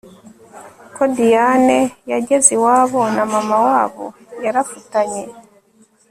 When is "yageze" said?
2.11-2.49